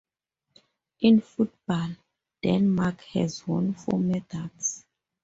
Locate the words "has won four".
3.13-3.99